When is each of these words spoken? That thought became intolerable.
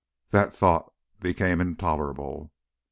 That 0.31 0.55
thought 0.55 0.91
became 1.19 1.61
intolerable. 1.61 2.51